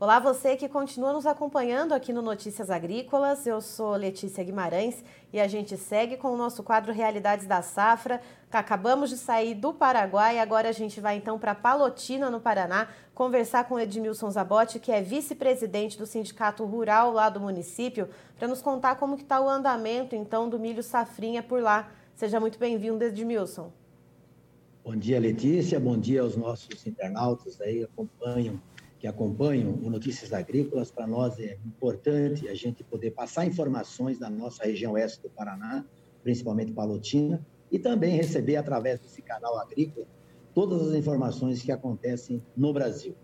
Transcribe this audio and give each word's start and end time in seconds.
Olá, 0.00 0.20
você 0.20 0.54
que 0.54 0.68
continua 0.68 1.12
nos 1.12 1.26
acompanhando 1.26 1.92
aqui 1.92 2.12
no 2.12 2.22
Notícias 2.22 2.70
Agrícolas. 2.70 3.44
Eu 3.48 3.60
sou 3.60 3.96
Letícia 3.96 4.44
Guimarães 4.44 5.02
e 5.32 5.40
a 5.40 5.48
gente 5.48 5.76
segue 5.76 6.16
com 6.16 6.32
o 6.32 6.36
nosso 6.36 6.62
quadro 6.62 6.92
Realidades 6.92 7.48
da 7.48 7.62
Safra. 7.62 8.20
Acabamos 8.48 9.10
de 9.10 9.16
sair 9.16 9.56
do 9.56 9.74
Paraguai 9.74 10.36
e 10.36 10.38
agora 10.38 10.68
a 10.68 10.72
gente 10.72 11.00
vai 11.00 11.16
então 11.16 11.36
para 11.36 11.52
Palotina, 11.52 12.30
no 12.30 12.38
Paraná, 12.38 12.86
conversar 13.12 13.64
com 13.64 13.76
Edmilson 13.76 14.30
Zabotti, 14.30 14.78
que 14.78 14.92
é 14.92 15.02
vice-presidente 15.02 15.98
do 15.98 16.06
Sindicato 16.06 16.64
Rural 16.64 17.12
lá 17.12 17.28
do 17.28 17.40
município, 17.40 18.08
para 18.38 18.46
nos 18.46 18.62
contar 18.62 18.94
como 19.00 19.16
que 19.16 19.24
está 19.24 19.40
o 19.40 19.48
andamento 19.48 20.14
então 20.14 20.48
do 20.48 20.60
milho 20.60 20.80
safrinha 20.80 21.42
por 21.42 21.60
lá. 21.60 21.90
Seja 22.14 22.38
muito 22.38 22.56
bem-vindo, 22.56 23.02
Edmilson. 23.02 23.72
Bom 24.84 24.94
dia, 24.94 25.18
Letícia. 25.18 25.80
Bom 25.80 25.98
dia 25.98 26.22
aos 26.22 26.36
nossos 26.36 26.86
internautas 26.86 27.60
aí 27.60 27.82
acompanham 27.82 28.60
que 28.98 29.06
acompanham 29.06 29.78
o 29.82 29.90
Notícias 29.90 30.32
Agrícolas, 30.32 30.90
para 30.90 31.06
nós 31.06 31.38
é 31.38 31.56
importante 31.64 32.48
a 32.48 32.54
gente 32.54 32.82
poder 32.82 33.12
passar 33.12 33.46
informações 33.46 34.18
da 34.18 34.28
nossa 34.28 34.64
região 34.64 34.92
oeste 34.92 35.22
do 35.22 35.30
Paraná, 35.30 35.84
principalmente 36.22 36.72
Palotina, 36.72 37.44
e 37.70 37.78
também 37.78 38.16
receber 38.16 38.56
através 38.56 38.98
desse 38.98 39.22
canal 39.22 39.58
agrícola 39.58 40.06
todas 40.54 40.88
as 40.88 40.94
informações 40.94 41.62
que 41.62 41.70
acontecem 41.70 42.42
no 42.56 42.72
Brasil. 42.72 43.14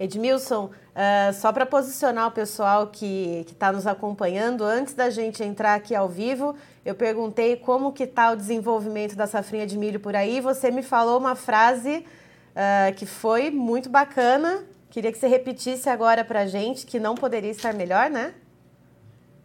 Edmilson, 0.00 0.64
uh, 0.70 1.32
só 1.34 1.52
para 1.52 1.66
posicionar 1.66 2.26
o 2.26 2.30
pessoal 2.30 2.86
que 2.86 3.44
está 3.46 3.70
nos 3.70 3.86
acompanhando, 3.86 4.64
antes 4.64 4.94
da 4.94 5.10
gente 5.10 5.44
entrar 5.44 5.74
aqui 5.74 5.94
ao 5.94 6.08
vivo, 6.08 6.56
eu 6.86 6.94
perguntei 6.94 7.54
como 7.56 7.92
que 7.92 8.04
está 8.04 8.32
o 8.32 8.36
desenvolvimento 8.36 9.14
da 9.14 9.26
safrinha 9.26 9.66
de 9.66 9.76
milho 9.76 10.00
por 10.00 10.16
aí. 10.16 10.40
Você 10.40 10.70
me 10.70 10.82
falou 10.82 11.18
uma 11.18 11.36
frase 11.36 11.98
uh, 11.98 12.94
que 12.96 13.04
foi 13.04 13.50
muito 13.50 13.90
bacana, 13.90 14.64
Queria 14.90 15.12
que 15.12 15.18
você 15.18 15.28
repetisse 15.28 15.88
agora 15.88 16.24
para 16.24 16.40
a 16.40 16.46
gente 16.46 16.84
que 16.84 16.98
não 16.98 17.14
poderia 17.14 17.50
estar 17.50 17.72
melhor, 17.72 18.10
né? 18.10 18.34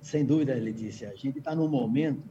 Sem 0.01 0.25
dúvida, 0.25 0.55
Letícia. 0.55 1.09
A 1.09 1.15
gente 1.15 1.37
está 1.37 1.53
num 1.53 1.67
momento 1.67 2.23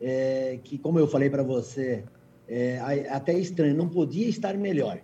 é, 0.00 0.58
que, 0.64 0.76
como 0.76 0.98
eu 0.98 1.06
falei 1.06 1.30
para 1.30 1.44
você, 1.44 2.04
é, 2.48 2.78
até 3.10 3.32
estranho, 3.38 3.76
não 3.76 3.88
podia 3.88 4.28
estar 4.28 4.56
melhor. 4.56 5.00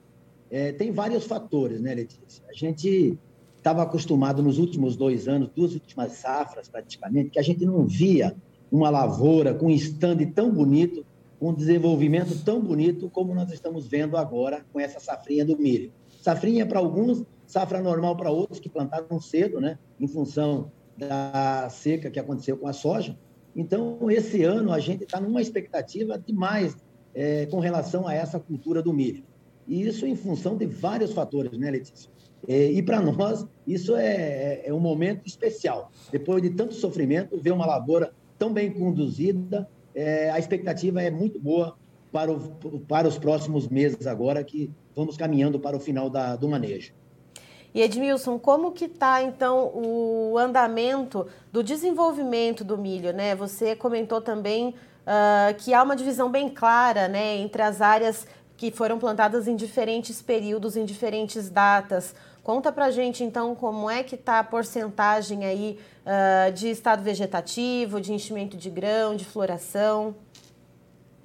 É, 0.50 0.72
tem 0.72 0.90
vários 0.90 1.26
fatores, 1.26 1.80
né, 1.80 1.94
Letícia? 1.94 2.44
A 2.48 2.52
gente 2.52 3.16
estava 3.56 3.82
acostumado 3.82 4.42
nos 4.42 4.58
últimos 4.58 4.96
dois 4.96 5.28
anos, 5.28 5.48
duas 5.54 5.74
últimas 5.74 6.12
safras 6.12 6.68
praticamente, 6.68 7.30
que 7.30 7.38
a 7.38 7.42
gente 7.42 7.64
não 7.64 7.86
via 7.86 8.34
uma 8.70 8.90
lavoura 8.90 9.54
com 9.54 9.66
um 9.66 9.70
stand 9.70 10.18
tão 10.34 10.50
bonito, 10.52 11.06
com 11.38 11.50
um 11.50 11.54
desenvolvimento 11.54 12.36
tão 12.44 12.60
bonito 12.60 13.08
como 13.10 13.32
nós 13.32 13.52
estamos 13.52 13.86
vendo 13.86 14.16
agora 14.16 14.64
com 14.72 14.80
essa 14.80 14.98
safrinha 14.98 15.44
do 15.44 15.56
milho. 15.56 15.92
Safrinha 16.20 16.66
para 16.66 16.78
alguns 16.78 17.24
safra 17.54 17.80
normal 17.80 18.16
para 18.16 18.32
outros 18.32 18.58
que 18.58 18.68
plantaram 18.68 19.20
cedo, 19.20 19.60
né, 19.60 19.78
em 20.00 20.08
função 20.08 20.72
da 20.96 21.68
seca 21.70 22.10
que 22.10 22.18
aconteceu 22.18 22.56
com 22.56 22.66
a 22.66 22.72
soja. 22.72 23.16
Então, 23.54 24.10
esse 24.10 24.42
ano, 24.42 24.72
a 24.72 24.80
gente 24.80 25.04
está 25.04 25.20
numa 25.20 25.40
expectativa 25.40 26.18
demais 26.18 26.76
é, 27.14 27.46
com 27.46 27.60
relação 27.60 28.08
a 28.08 28.12
essa 28.12 28.40
cultura 28.40 28.82
do 28.82 28.92
milho. 28.92 29.22
E 29.68 29.86
isso 29.86 30.04
em 30.04 30.16
função 30.16 30.56
de 30.56 30.66
vários 30.66 31.12
fatores, 31.12 31.56
né, 31.56 31.70
Letícia? 31.70 32.10
É, 32.48 32.72
e 32.72 32.82
para 32.82 33.00
nós, 33.00 33.46
isso 33.64 33.94
é, 33.94 34.04
é, 34.04 34.62
é, 34.66 34.74
um 34.74 34.80
momento 34.80 35.24
especial. 35.24 35.92
Depois 36.10 36.42
de 36.42 36.50
tanto 36.50 36.74
sofrimento, 36.74 37.40
ver 37.40 37.52
uma 37.52 37.64
lavoura 37.64 38.12
tão 38.36 38.52
bem 38.52 38.72
conduzida, 38.72 39.68
é, 39.94 40.28
a 40.28 40.40
expectativa 40.40 41.00
é 41.00 41.08
muito 41.08 41.38
boa 41.40 41.76
para, 42.10 42.32
o, 42.32 42.80
para 42.80 43.06
os 43.06 43.16
próximos 43.16 43.68
meses 43.68 44.08
agora, 44.08 44.42
que 44.42 44.72
vamos 44.94 45.16
caminhando 45.16 45.60
para 45.60 45.76
o 45.76 45.80
final 45.80 46.10
da, 46.10 46.34
do 46.34 46.48
manejo. 46.48 46.92
E 47.74 47.82
Edmilson, 47.82 48.38
como 48.38 48.70
que 48.70 48.84
está 48.84 49.20
então 49.20 49.72
o 49.74 50.38
andamento 50.38 51.26
do 51.52 51.60
desenvolvimento 51.60 52.62
do 52.62 52.78
milho, 52.78 53.12
né? 53.12 53.34
Você 53.34 53.74
comentou 53.74 54.20
também 54.20 54.68
uh, 54.68 55.54
que 55.58 55.74
há 55.74 55.82
uma 55.82 55.96
divisão 55.96 56.30
bem 56.30 56.48
clara, 56.48 57.08
né, 57.08 57.36
entre 57.36 57.62
as 57.62 57.80
áreas 57.80 58.26
que 58.56 58.70
foram 58.70 58.98
plantadas 58.98 59.48
em 59.48 59.56
diferentes 59.56 60.22
períodos, 60.22 60.76
em 60.76 60.84
diferentes 60.84 61.50
datas. 61.50 62.14
Conta 62.44 62.70
para 62.70 62.90
gente 62.90 63.24
então 63.24 63.54
como 63.54 63.90
é 63.90 64.02
que 64.02 64.14
está 64.14 64.38
a 64.38 64.44
porcentagem 64.44 65.44
aí 65.44 65.78
uh, 66.06 66.52
de 66.52 66.70
estado 66.70 67.02
vegetativo, 67.02 68.00
de 68.00 68.12
enchimento 68.12 68.56
de 68.56 68.70
grão, 68.70 69.16
de 69.16 69.24
floração. 69.24 70.14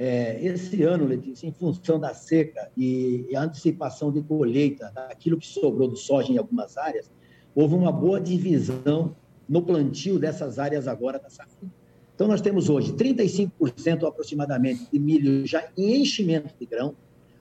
É, 0.02 0.42
esse 0.42 0.82
ano, 0.84 1.06
Letícia, 1.06 1.46
em 1.46 1.52
função 1.52 2.00
da 2.00 2.14
seca 2.14 2.72
e, 2.78 3.28
e 3.30 3.36
a 3.36 3.44
antecipação 3.44 4.10
de 4.10 4.22
colheita 4.22 4.90
daquilo 4.96 5.38
que 5.38 5.46
sobrou 5.46 5.90
do 5.90 5.98
soja 5.98 6.32
em 6.32 6.38
algumas 6.38 6.78
áreas, 6.78 7.12
houve 7.54 7.76
uma 7.76 7.92
boa 7.92 8.22
divisão 8.22 9.14
no 9.48 9.62
plantio 9.62 10.18
dessas 10.18 10.58
áreas 10.58 10.88
agora 10.88 11.20
da 11.20 11.30
safra. 11.30 11.68
Então, 12.16 12.30
nós 12.30 12.40
temos 12.40 12.70
hoje 12.70 12.94
35% 12.94 14.08
aproximadamente 14.08 14.88
de 14.90 14.98
milho 14.98 15.46
já 15.46 15.70
em 15.78 16.02
enchimento 16.02 16.54
de 16.58 16.66
grão, 16.66 16.96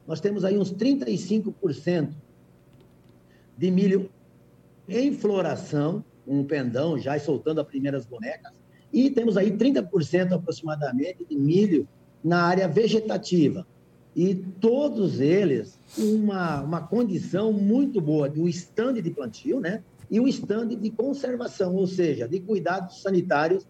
nós 0.05 0.21
temos 0.21 0.45
aí 0.45 0.59
uns 0.59 0.73
35% 0.73 2.11
de 3.57 3.71
milho 3.71 4.11
em 4.89 5.13
floração, 5.13 6.05
um 6.27 6.43
pendão 6.43 6.99
já 6.99 7.17
soltando 7.21 7.61
as 7.61 7.67
primeiras 7.69 8.05
bonecas, 8.05 8.53
e 8.93 9.11
temos 9.11 9.37
aí 9.37 9.53
30% 9.53 10.33
aproximadamente 10.33 11.25
de 11.25 11.37
milho 11.37 11.87
na 12.23 12.43
área 12.43 12.69
vegetativa. 12.69 13.67
E 14.15 14.34
todos 14.34 15.21
eles 15.21 15.79
uma, 15.97 16.62
uma 16.62 16.81
condição 16.81 17.53
muito 17.53 18.01
boa 18.01 18.29
do 18.29 18.49
estande 18.49 19.01
de 19.01 19.11
plantio, 19.11 19.61
né? 19.61 19.83
E 20.11 20.19
o 20.19 20.27
estande 20.27 20.75
de 20.75 20.91
conservação, 20.91 21.75
ou 21.75 21.87
seja, 21.87 22.27
de 22.27 22.41
cuidados 22.41 23.03
sanitários 23.03 23.67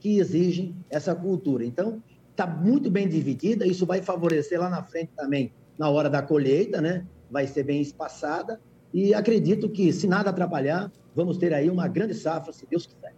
que 0.00 0.18
exigem 0.18 0.74
essa 0.90 1.14
cultura. 1.14 1.64
Então, 1.64 2.02
está 2.30 2.46
muito 2.46 2.90
bem 2.90 3.08
dividida, 3.08 3.66
isso 3.66 3.86
vai 3.86 4.02
favorecer 4.02 4.58
lá 4.58 4.68
na 4.68 4.82
frente 4.82 5.10
também, 5.14 5.52
na 5.78 5.88
hora 5.88 6.10
da 6.10 6.22
colheita, 6.22 6.80
né? 6.80 7.06
Vai 7.30 7.46
ser 7.46 7.62
bem 7.62 7.80
espaçada 7.80 8.58
e 8.92 9.14
acredito 9.14 9.68
que, 9.68 9.92
se 9.92 10.06
nada 10.06 10.30
atrapalhar, 10.30 10.92
vamos 11.14 11.38
ter 11.38 11.54
aí 11.54 11.70
uma 11.70 11.88
grande 11.88 12.14
safra, 12.14 12.52
se 12.52 12.66
Deus 12.66 12.86
quiser. 12.86 13.14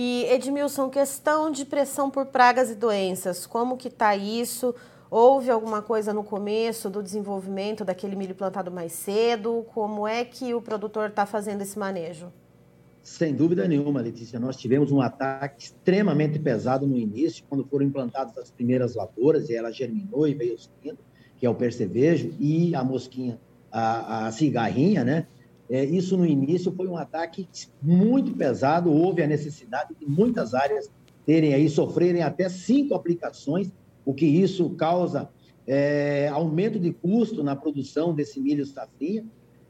E 0.00 0.26
Edmilson, 0.26 0.88
questão 0.88 1.50
de 1.50 1.64
pressão 1.64 2.08
por 2.08 2.26
pragas 2.26 2.70
e 2.70 2.76
doenças, 2.76 3.44
como 3.44 3.76
que 3.76 3.88
está 3.88 4.14
isso? 4.14 4.72
Houve 5.10 5.50
alguma 5.50 5.82
coisa 5.82 6.12
no 6.12 6.22
começo 6.22 6.88
do 6.88 7.02
desenvolvimento 7.02 7.84
daquele 7.84 8.14
milho 8.14 8.32
plantado 8.32 8.70
mais 8.70 8.92
cedo? 8.92 9.66
Como 9.74 10.06
é 10.06 10.24
que 10.24 10.54
o 10.54 10.62
produtor 10.62 11.08
está 11.08 11.26
fazendo 11.26 11.62
esse 11.62 11.76
manejo? 11.76 12.32
Sem 13.02 13.34
dúvida 13.34 13.66
nenhuma, 13.66 14.00
Letícia. 14.00 14.38
Nós 14.38 14.56
tivemos 14.56 14.92
um 14.92 15.00
ataque 15.00 15.64
extremamente 15.64 16.38
pesado 16.38 16.86
no 16.86 16.96
início, 16.96 17.42
quando 17.48 17.66
foram 17.66 17.84
implantadas 17.84 18.38
as 18.38 18.52
primeiras 18.52 18.94
lavouras, 18.94 19.48
e 19.48 19.56
ela 19.56 19.72
germinou 19.72 20.28
e 20.28 20.32
veio 20.32 20.56
seguindo, 20.60 20.98
que 21.36 21.44
é 21.44 21.50
o 21.50 21.56
percevejo, 21.56 22.32
e 22.38 22.72
a 22.72 22.84
mosquinha, 22.84 23.36
a, 23.72 24.28
a 24.28 24.30
cigarrinha, 24.30 25.02
né? 25.02 25.26
É, 25.70 25.84
isso 25.84 26.16
no 26.16 26.24
início 26.24 26.72
foi 26.72 26.86
um 26.88 26.96
ataque 26.96 27.48
muito 27.82 28.32
pesado, 28.32 28.90
houve 28.90 29.22
a 29.22 29.26
necessidade 29.26 29.94
de 29.98 30.06
muitas 30.06 30.54
áreas 30.54 30.90
terem 31.26 31.52
aí, 31.52 31.68
sofrerem 31.68 32.22
até 32.22 32.48
cinco 32.48 32.94
aplicações, 32.94 33.70
o 34.04 34.14
que 34.14 34.24
isso 34.24 34.70
causa 34.70 35.28
é, 35.66 36.28
aumento 36.28 36.78
de 36.78 36.90
custo 36.90 37.44
na 37.44 37.54
produção 37.54 38.14
desse 38.14 38.40
milho 38.40 38.64
safrinha, 38.64 39.26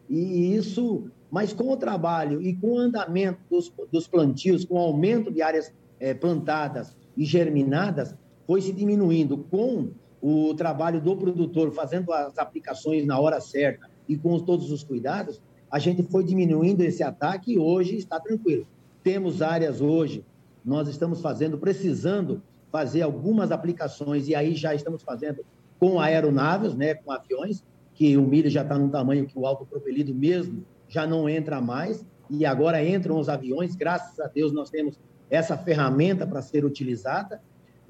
e 0.09 0.55
isso, 0.55 1.11
mas 1.31 1.53
com 1.53 1.71
o 1.71 1.77
trabalho 1.77 2.41
e 2.41 2.55
com 2.55 2.75
o 2.75 2.79
andamento 2.79 3.41
dos, 3.51 3.73
dos 3.93 4.07
plantios, 4.07 4.65
com 4.65 4.77
o 4.77 4.79
aumento 4.79 5.31
de 5.31 5.43
áreas 5.43 5.73
é, 5.99 6.15
plantadas 6.15 6.97
e 7.17 7.25
germinadas, 7.25 8.15
foi 8.47 8.63
se 8.63 8.73
diminuindo. 8.73 9.39
Com 9.51 9.91
o 10.23 10.55
trabalho 10.55 11.01
do 11.01 11.17
produtor 11.17 11.73
fazendo 11.73 12.13
as 12.13 12.39
aplicações 12.39 13.05
na 13.05 13.19
hora 13.19 13.41
certa 13.41 13.91
e 14.09 14.17
com 14.17 14.39
todos 14.39 14.71
os 14.71 14.83
cuidados, 14.83 15.43
a 15.71 15.79
gente 15.79 16.03
foi 16.03 16.25
diminuindo 16.25 16.83
esse 16.83 17.03
ataque 17.03 17.53
e 17.53 17.59
hoje 17.59 17.97
está 17.97 18.19
tranquilo. 18.19 18.67
Temos 19.03 19.43
áreas 19.43 19.81
hoje, 19.81 20.25
nós 20.65 20.89
estamos 20.89 21.21
fazendo, 21.21 21.59
precisando 21.59 22.43
fazer 22.71 23.03
algumas 23.03 23.51
aplicações, 23.51 24.29
e 24.29 24.35
aí 24.35 24.55
já 24.55 24.75
estamos 24.75 25.03
fazendo 25.03 25.45
com 25.79 26.01
aeronaves, 26.01 26.75
né, 26.75 26.95
com 26.95 27.11
aviões, 27.11 27.63
que 27.95 28.17
o 28.17 28.23
milho 28.23 28.51
já 28.51 28.63
está 28.63 28.79
num 28.79 28.89
tamanho 28.89 29.27
que 29.27 29.39
o 29.39 29.47
autopropelido 29.47 30.15
mesmo 30.15 30.65
já 30.89 31.07
não 31.07 31.29
entra 31.29 31.61
mais, 31.61 32.05
e 32.31 32.45
agora 32.45 32.85
entram 32.85 33.19
os 33.19 33.29
aviões, 33.29 33.75
graças 33.75 34.21
a 34.21 34.27
Deus 34.27 34.53
nós 34.53 34.71
temos 34.71 34.99
essa 35.31 35.57
ferramenta 35.57 36.27
para 36.27 36.43
ser 36.43 36.65
utilizada, 36.65 37.41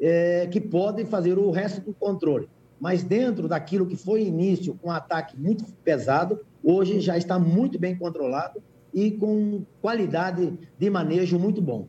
é, 0.00 0.46
que 0.46 0.60
podem 0.60 1.04
fazer 1.04 1.38
o 1.38 1.50
resto 1.50 1.81
do 1.81 1.92
controle. 1.92 2.48
Mas 2.81 3.02
dentro 3.02 3.48
daquilo 3.48 3.86
que 3.86 3.96
foi 3.96 4.22
início 4.22 4.78
um 4.82 4.90
ataque 4.90 5.36
muito 5.36 5.64
pesado, 5.84 6.40
hoje 6.62 7.00
já 7.00 7.16
está 7.16 7.38
muito 7.38 7.78
bem 7.78 7.96
controlado 7.96 8.62
e 8.93 9.10
com 9.10 9.62
qualidade 9.81 10.58
de 10.78 10.90
manejo 10.90 11.38
muito 11.38 11.60
bom. 11.60 11.87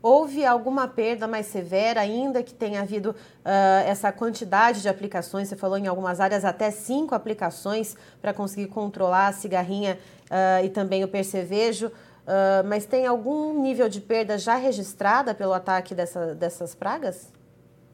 Houve 0.00 0.44
alguma 0.44 0.86
perda 0.86 1.26
mais 1.26 1.46
severa, 1.46 2.00
ainda 2.00 2.40
que 2.42 2.54
tenha 2.54 2.82
havido 2.82 3.10
uh, 3.10 3.84
essa 3.84 4.12
quantidade 4.12 4.80
de 4.80 4.88
aplicações? 4.88 5.48
Você 5.48 5.56
falou 5.56 5.76
em 5.76 5.88
algumas 5.88 6.20
áreas 6.20 6.44
até 6.44 6.70
cinco 6.70 7.16
aplicações 7.16 7.96
para 8.22 8.32
conseguir 8.32 8.68
controlar 8.68 9.26
a 9.26 9.32
cigarrinha 9.32 9.98
uh, 10.26 10.64
e 10.64 10.68
também 10.68 11.02
o 11.02 11.08
percevejo. 11.08 11.88
Uh, 11.88 12.62
mas 12.68 12.86
tem 12.86 13.06
algum 13.06 13.60
nível 13.60 13.88
de 13.88 14.00
perda 14.00 14.38
já 14.38 14.54
registrada 14.54 15.34
pelo 15.34 15.52
ataque 15.52 15.94
dessa, 15.96 16.32
dessas 16.34 16.76
pragas? 16.76 17.32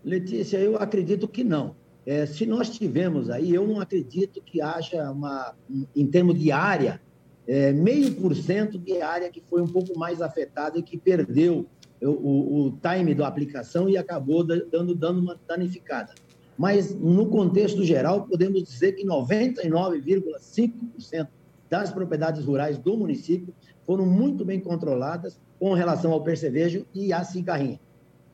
Letícia, 0.05 0.59
eu 0.59 0.77
acredito 0.77 1.27
que 1.27 1.43
não. 1.43 1.75
É, 2.07 2.27
se 2.27 2.45
nós 2.45 2.69
tivemos 2.69 3.31
aí, 3.31 3.55
eu 3.55 3.67
não 3.67 3.81
acredito 3.81 4.43
que 4.43 4.61
haja 4.61 5.11
uma, 5.11 5.55
em 5.97 6.07
termos 6.07 6.39
de 6.39 6.53
área, 6.53 7.01
é, 7.47 7.73
meio 7.73 8.15
por 8.15 8.37
cento 8.37 8.79
de 8.79 9.01
área 9.01 9.31
que 9.31 9.41
foi 9.41 9.63
um 9.63 9.67
pouco 9.67 9.99
mais 9.99 10.21
afetada 10.21 10.79
e 10.79 10.83
que 10.83 10.99
perdeu 10.99 11.67
o, 12.03 12.09
o, 12.09 12.67
o 12.67 12.73
time 12.73 13.15
da 13.15 13.27
aplicação 13.27 13.89
e 13.89 13.97
acabou 13.97 14.45
dando, 14.45 14.95
dando 14.95 15.21
uma 15.21 15.41
danificada. 15.47 16.13
Mas, 16.57 16.95
no 16.95 17.27
contexto 17.27 17.83
geral, 17.85 18.27
podemos 18.27 18.63
dizer 18.63 18.93
que 18.93 19.05
99,5% 19.05 21.27
das 21.69 21.91
propriedades 21.91 22.45
rurais 22.45 22.79
do 22.79 22.97
município 22.97 23.53
foram 23.85 24.07
muito 24.07 24.45
bem 24.45 24.61
controladas 24.61 25.41
com 25.59 25.73
relação 25.73 26.13
ao 26.13 26.23
percevejo 26.23 26.87
e 26.95 27.13
à 27.13 27.25
cigarrinha. 27.25 27.81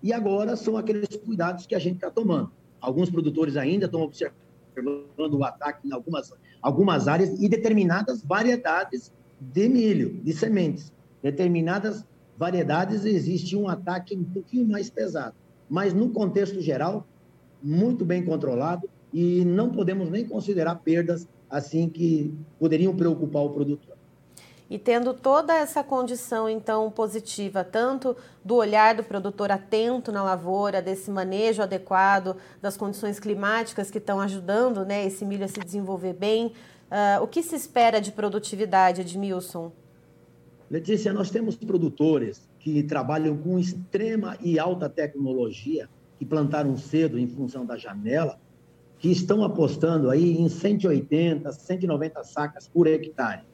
E 0.02 0.12
agora 0.12 0.54
são 0.56 0.76
aqueles 0.76 1.16
cuidados 1.16 1.64
que 1.66 1.74
a 1.74 1.78
gente 1.78 1.94
está 1.96 2.10
tomando. 2.10 2.52
Alguns 2.80 3.10
produtores 3.10 3.56
ainda 3.56 3.86
estão 3.86 4.02
observando 4.02 5.34
o 5.34 5.44
ataque 5.44 5.86
em 5.86 5.92
algumas, 5.92 6.32
algumas 6.62 7.08
áreas 7.08 7.40
e 7.40 7.48
determinadas 7.48 8.22
variedades 8.22 9.12
de 9.40 9.68
milho, 9.68 10.20
de 10.22 10.32
sementes. 10.32 10.92
Determinadas 11.22 12.04
variedades 12.36 13.04
existe 13.04 13.56
um 13.56 13.68
ataque 13.68 14.16
um 14.16 14.24
pouquinho 14.24 14.66
mais 14.66 14.88
pesado. 14.88 15.34
Mas, 15.68 15.92
no 15.92 16.10
contexto 16.10 16.60
geral, 16.60 17.06
muito 17.62 18.04
bem 18.04 18.24
controlado 18.24 18.88
e 19.12 19.44
não 19.44 19.70
podemos 19.70 20.10
nem 20.10 20.26
considerar 20.26 20.76
perdas 20.76 21.28
assim 21.48 21.88
que 21.88 22.32
poderiam 22.58 22.96
preocupar 22.96 23.42
o 23.42 23.50
produtor. 23.50 23.89
E 24.70 24.78
tendo 24.78 25.12
toda 25.12 25.52
essa 25.52 25.82
condição, 25.82 26.48
então, 26.48 26.88
positiva, 26.92 27.64
tanto 27.64 28.16
do 28.44 28.54
olhar 28.54 28.94
do 28.94 29.02
produtor 29.02 29.50
atento 29.50 30.12
na 30.12 30.22
lavoura, 30.22 30.80
desse 30.80 31.10
manejo 31.10 31.60
adequado, 31.60 32.36
das 32.62 32.76
condições 32.76 33.18
climáticas 33.18 33.90
que 33.90 33.98
estão 33.98 34.20
ajudando 34.20 34.84
né, 34.84 35.04
esse 35.04 35.24
milho 35.24 35.44
a 35.44 35.48
se 35.48 35.58
desenvolver 35.58 36.12
bem, 36.12 36.52
uh, 36.86 37.20
o 37.20 37.26
que 37.26 37.42
se 37.42 37.56
espera 37.56 38.00
de 38.00 38.12
produtividade, 38.12 39.00
Edmilson? 39.00 39.72
Letícia, 40.70 41.12
nós 41.12 41.30
temos 41.30 41.56
produtores 41.56 42.48
que 42.60 42.84
trabalham 42.84 43.36
com 43.36 43.58
extrema 43.58 44.38
e 44.40 44.56
alta 44.56 44.88
tecnologia, 44.88 45.88
que 46.16 46.24
plantaram 46.24 46.76
cedo 46.76 47.18
em 47.18 47.26
função 47.26 47.66
da 47.66 47.76
janela, 47.76 48.38
que 49.00 49.10
estão 49.10 49.42
apostando 49.42 50.10
aí 50.10 50.38
em 50.38 50.48
180, 50.48 51.50
190 51.50 52.22
sacas 52.22 52.68
por 52.68 52.86
hectare. 52.86 53.49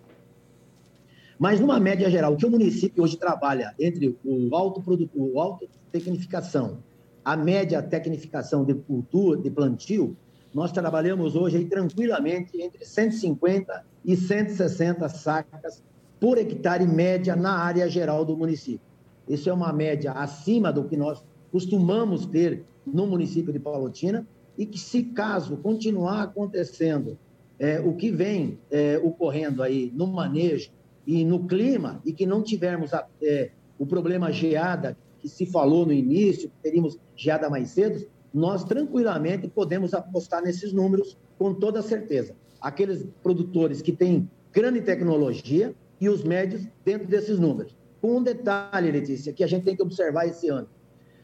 Mas, 1.38 1.60
numa 1.60 1.78
média 1.78 2.10
geral, 2.10 2.32
o 2.32 2.36
que 2.36 2.46
o 2.46 2.50
município 2.50 3.02
hoje 3.02 3.16
trabalha 3.16 3.74
entre 3.78 4.16
o 4.24 4.54
alto, 4.56 4.80
produto, 4.80 5.10
o 5.14 5.38
alto 5.38 5.68
tecnificação, 5.92 6.78
a 7.24 7.36
média 7.36 7.82
tecnificação 7.82 8.64
de 8.64 8.74
cultura, 8.74 9.40
de 9.40 9.50
plantio, 9.50 10.16
nós 10.54 10.72
trabalhamos 10.72 11.36
hoje 11.36 11.58
aí 11.58 11.64
tranquilamente 11.66 12.60
entre 12.60 12.84
150 12.84 13.84
e 14.04 14.16
160 14.16 15.08
sacas 15.10 15.82
por 16.18 16.38
hectare 16.38 16.86
média 16.86 17.36
na 17.36 17.58
área 17.58 17.88
geral 17.90 18.24
do 18.24 18.34
município. 18.36 18.80
Isso 19.28 19.50
é 19.50 19.52
uma 19.52 19.72
média 19.72 20.12
acima 20.12 20.72
do 20.72 20.84
que 20.84 20.96
nós 20.96 21.22
costumamos 21.52 22.24
ter 22.24 22.64
no 22.86 23.06
município 23.06 23.52
de 23.52 23.58
Palotina 23.58 24.26
e 24.56 24.64
que, 24.64 24.78
se 24.78 25.02
caso 25.02 25.58
continuar 25.58 26.22
acontecendo 26.22 27.18
é, 27.58 27.80
o 27.80 27.94
que 27.94 28.10
vem 28.10 28.58
é, 28.70 28.98
ocorrendo 29.02 29.62
aí 29.62 29.92
no 29.94 30.06
manejo 30.06 30.70
e 31.06 31.24
no 31.24 31.46
clima, 31.46 32.00
e 32.04 32.12
que 32.12 32.26
não 32.26 32.42
tivermos 32.42 32.92
a, 32.92 33.06
é, 33.22 33.50
o 33.78 33.86
problema 33.86 34.32
geada, 34.32 34.96
que 35.20 35.28
se 35.28 35.46
falou 35.46 35.86
no 35.86 35.92
início, 35.92 36.48
que 36.48 36.56
teríamos 36.62 36.98
geada 37.14 37.48
mais 37.48 37.70
cedo, 37.70 38.06
nós 38.34 38.64
tranquilamente 38.64 39.48
podemos 39.48 39.94
apostar 39.94 40.42
nesses 40.42 40.72
números 40.72 41.16
com 41.38 41.54
toda 41.54 41.80
certeza. 41.80 42.34
Aqueles 42.60 43.06
produtores 43.22 43.80
que 43.80 43.92
têm 43.92 44.28
grande 44.52 44.82
tecnologia 44.82 45.74
e 46.00 46.08
os 46.08 46.24
médios 46.24 46.66
dentro 46.84 47.06
desses 47.06 47.38
números. 47.38 47.74
Com 48.00 48.18
um 48.18 48.22
detalhe, 48.22 48.90
Letícia, 48.90 49.32
que 49.32 49.44
a 49.44 49.46
gente 49.46 49.64
tem 49.64 49.76
que 49.76 49.82
observar 49.82 50.26
esse 50.26 50.48
ano. 50.48 50.68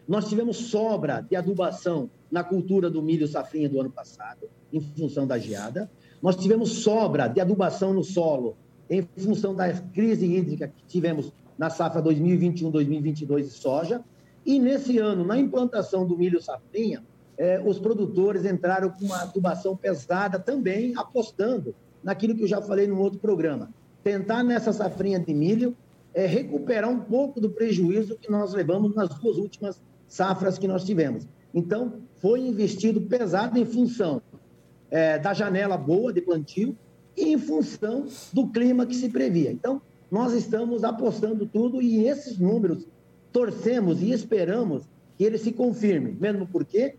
Nós 0.07 0.29
tivemos 0.29 0.57
sobra 0.57 1.21
de 1.21 1.37
adubação 1.37 2.11
na 2.31 2.43
cultura 2.43 2.91
do 2.91 3.03
milho 3.03 3.27
safrinha 3.29 3.69
do 3.69 3.81
ano 3.81 3.91
passado, 3.91 4.49
em 4.73 4.81
função 4.81 5.27
da 5.27 5.39
geada. 5.39 5.91
Nós 6.23 6.37
tivemos 6.37 6.83
sobra 6.83 7.29
de 7.29 7.41
adubação 7.41 7.93
no 7.93 8.03
solo 8.03 8.57
em 8.93 9.09
função 9.17 9.55
da 9.55 9.73
crise 9.73 10.27
hídrica 10.27 10.69
que 10.69 10.85
tivemos 10.85 11.33
na 11.57 11.71
safra 11.71 12.03
2021-2022 12.03 13.43
de 13.45 13.51
soja. 13.51 14.05
E 14.45 14.59
nesse 14.59 14.99
ano, 14.99 15.25
na 15.25 15.39
implantação 15.39 16.07
do 16.07 16.17
milho 16.17 16.43
safrinha, 16.43 17.03
eh, 17.39 17.63
os 17.65 17.79
produtores 17.79 18.45
entraram 18.45 18.91
com 18.91 19.07
uma 19.07 19.23
adubação 19.23 19.75
pesada 19.75 20.39
também, 20.39 20.93
apostando 20.97 21.75
naquilo 22.03 22.35
que 22.35 22.43
eu 22.43 22.49
já 22.49 22.61
falei 22.61 22.87
no 22.87 22.99
outro 22.99 23.19
programa. 23.19 23.71
Tentar 24.05 24.43
nessa 24.43 24.73
safrinha 24.75 25.19
de 25.19 25.33
milho 25.33 25.75
é, 26.13 26.27
recuperar 26.27 26.91
um 26.91 27.01
pouco 27.01 27.41
do 27.41 27.49
prejuízo 27.49 28.19
que 28.19 28.31
nós 28.31 28.53
levamos 28.53 28.95
nas 28.95 29.09
duas 29.09 29.39
últimas 29.39 29.81
safras 30.07 30.59
que 30.59 30.69
nós 30.69 30.85
tivemos. 30.85 31.27
Então, 31.55 32.03
foi 32.19 32.41
investido 32.41 33.01
pesado 33.01 33.59
em 33.59 33.65
função 33.65 34.21
é, 34.91 35.19
da 35.19 35.33
janela 35.33 35.79
boa 35.79 36.13
de 36.13 36.21
plantio 36.21 36.77
em 37.17 37.39
função 37.39 38.07
do 38.33 38.49
clima 38.49 38.87
que 38.87 38.95
se 38.95 39.09
previa. 39.09 39.51
Então, 39.51 39.81
nós 40.11 40.33
estamos 40.33 40.85
apostando 40.85 41.47
tudo 41.47 41.81
e 41.81 42.07
esses 42.07 42.39
números 42.39 42.87
torcemos 43.33 44.03
e 44.03 44.13
esperamos 44.13 44.85
que 45.17 45.25
eles 45.25 45.41
se 45.41 45.53
confirmem, 45.53 46.15
mesmo 46.15 46.47
porque 46.47 46.97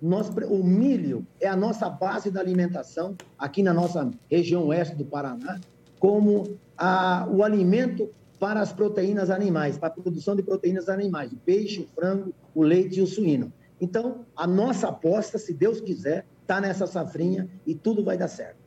nós, 0.00 0.28
o 0.28 0.62
milho 0.64 1.26
é 1.40 1.48
a 1.48 1.56
nossa 1.56 1.88
base 1.88 2.30
da 2.30 2.40
alimentação 2.40 3.16
aqui 3.38 3.62
na 3.62 3.72
nossa 3.72 4.10
região 4.30 4.66
oeste 4.66 4.96
do 4.96 5.04
Paraná, 5.04 5.60
como 5.98 6.58
a, 6.76 7.28
o 7.30 7.42
alimento 7.42 8.10
para 8.38 8.60
as 8.60 8.72
proteínas 8.72 9.30
animais, 9.30 9.78
para 9.78 9.88
a 9.88 9.92
produção 9.92 10.34
de 10.34 10.42
proteínas 10.42 10.88
animais, 10.88 11.32
o 11.32 11.36
peixe, 11.36 11.80
o 11.80 11.86
frango, 11.94 12.34
o 12.54 12.62
leite 12.62 12.98
e 12.98 13.02
o 13.02 13.06
suíno. 13.06 13.52
Então, 13.80 14.24
a 14.36 14.46
nossa 14.46 14.88
aposta, 14.88 15.38
se 15.38 15.52
Deus 15.52 15.80
quiser, 15.80 16.26
está 16.40 16.60
nessa 16.60 16.86
safrinha 16.86 17.48
e 17.66 17.74
tudo 17.74 18.04
vai 18.04 18.18
dar 18.18 18.28
certo. 18.28 18.61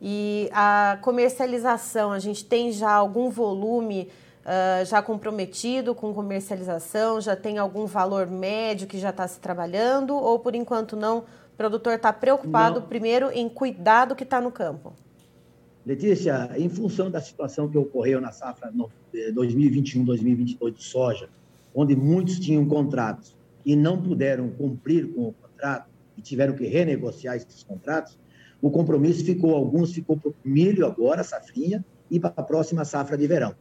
E 0.00 0.48
a 0.52 0.98
comercialização, 1.02 2.10
a 2.10 2.18
gente 2.18 2.44
tem 2.44 2.72
já 2.72 2.90
algum 2.90 3.28
volume 3.28 4.08
uh, 4.40 4.84
já 4.84 5.02
comprometido 5.02 5.94
com 5.94 6.14
comercialização? 6.14 7.20
Já 7.20 7.36
tem 7.36 7.58
algum 7.58 7.84
valor 7.84 8.26
médio 8.26 8.86
que 8.86 8.98
já 8.98 9.10
está 9.10 9.28
se 9.28 9.38
trabalhando? 9.38 10.14
Ou 10.14 10.38
por 10.38 10.54
enquanto 10.54 10.96
não? 10.96 11.18
O 11.18 11.56
produtor 11.56 11.94
está 11.94 12.12
preocupado 12.12 12.80
não. 12.80 12.86
primeiro 12.88 13.30
em 13.30 13.48
cuidar 13.48 14.06
do 14.06 14.16
que 14.16 14.24
está 14.24 14.40
no 14.40 14.50
campo? 14.50 14.94
Letícia, 15.84 16.50
em 16.56 16.68
função 16.68 17.10
da 17.10 17.20
situação 17.20 17.68
que 17.68 17.76
ocorreu 17.76 18.20
na 18.20 18.32
safra 18.32 18.72
2021-2022 19.12 20.74
de 20.74 20.82
soja, 20.82 21.28
onde 21.74 21.94
muitos 21.94 22.38
tinham 22.38 22.64
contratos 22.66 23.34
e 23.64 23.76
não 23.76 24.00
puderam 24.00 24.48
cumprir 24.50 25.12
com 25.12 25.28
o 25.28 25.32
contrato 25.32 25.88
e 26.16 26.22
tiveram 26.22 26.54
que 26.54 26.66
renegociar 26.66 27.36
esses 27.36 27.62
contratos, 27.62 28.18
o 28.62 28.70
compromisso 28.70 29.24
ficou, 29.24 29.54
alguns 29.54 29.92
ficou 29.92 30.16
para 30.16 30.30
o 30.30 30.34
milho 30.44 30.86
agora, 30.86 31.24
safrinha, 31.24 31.84
e 32.10 32.18
para 32.18 32.32
a 32.36 32.42
próxima 32.42 32.84
safra 32.84 33.16
de 33.16 33.26
verão. 33.26 33.54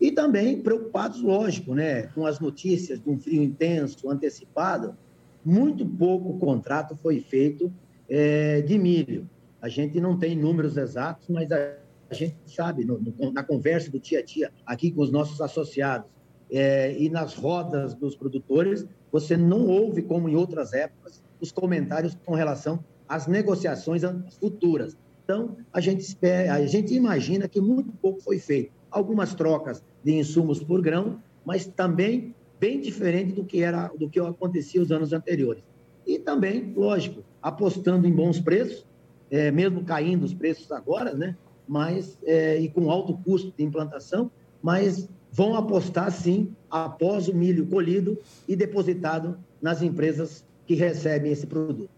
E 0.00 0.12
também 0.12 0.60
preocupados, 0.60 1.22
lógico, 1.22 1.74
né, 1.74 2.02
com 2.08 2.26
as 2.26 2.38
notícias 2.38 3.00
de 3.00 3.08
um 3.08 3.18
frio 3.18 3.42
intenso, 3.42 4.10
antecipado, 4.10 4.96
muito 5.44 5.86
pouco 5.86 6.38
contrato 6.38 6.96
foi 6.96 7.20
feito 7.20 7.72
é, 8.08 8.60
de 8.62 8.78
milho. 8.78 9.28
A 9.60 9.68
gente 9.68 10.00
não 10.00 10.18
tem 10.18 10.36
números 10.36 10.76
exatos, 10.76 11.28
mas 11.28 11.50
a, 11.50 11.76
a 12.10 12.14
gente 12.14 12.36
sabe, 12.46 12.84
no, 12.84 12.98
no, 13.00 13.32
na 13.32 13.42
conversa 13.42 13.90
do 13.90 13.98
dia 13.98 14.18
a 14.18 14.22
dia, 14.22 14.52
aqui 14.66 14.90
com 14.90 15.00
os 15.00 15.10
nossos 15.10 15.40
associados, 15.40 16.08
é, 16.50 16.96
e 16.98 17.08
nas 17.08 17.34
rodas 17.34 17.94
dos 17.94 18.14
produtores, 18.14 18.86
você 19.10 19.36
não 19.36 19.66
ouve, 19.66 20.02
como 20.02 20.28
em 20.28 20.36
outras 20.36 20.72
épocas, 20.72 21.22
os 21.40 21.50
comentários 21.50 22.16
com 22.24 22.34
relação 22.34 22.84
as 23.08 23.26
negociações 23.26 24.02
futuras. 24.38 24.96
Então, 25.24 25.56
a 25.72 25.80
gente, 25.80 26.00
espera, 26.00 26.54
a 26.54 26.66
gente 26.66 26.94
imagina 26.94 27.48
que 27.48 27.60
muito 27.60 27.92
pouco 27.92 28.20
foi 28.20 28.38
feito. 28.38 28.72
Algumas 28.90 29.34
trocas 29.34 29.82
de 30.02 30.14
insumos 30.14 30.62
por 30.62 30.80
grão, 30.82 31.20
mas 31.44 31.66
também 31.66 32.34
bem 32.60 32.80
diferente 32.80 33.32
do 33.32 33.44
que 33.44 33.62
era 33.62 33.88
do 33.88 34.08
que 34.08 34.20
acontecia 34.20 34.80
os 34.80 34.90
anos 34.90 35.12
anteriores. 35.12 35.62
E 36.06 36.18
também, 36.18 36.72
lógico, 36.76 37.22
apostando 37.42 38.06
em 38.06 38.12
bons 38.12 38.40
preços, 38.40 38.86
é, 39.30 39.50
mesmo 39.50 39.84
caindo 39.84 40.24
os 40.24 40.34
preços 40.34 40.70
agora, 40.70 41.14
né? 41.14 41.36
Mas 41.66 42.18
é, 42.24 42.58
e 42.58 42.68
com 42.68 42.90
alto 42.90 43.16
custo 43.24 43.52
de 43.56 43.64
implantação, 43.64 44.30
mas 44.62 45.08
vão 45.32 45.56
apostar 45.56 46.12
sim 46.12 46.54
após 46.70 47.28
o 47.28 47.34
milho 47.34 47.66
colhido 47.66 48.18
e 48.46 48.54
depositado 48.54 49.38
nas 49.60 49.82
empresas 49.82 50.44
que 50.66 50.74
recebem 50.74 51.32
esse 51.32 51.46
produto. 51.46 51.90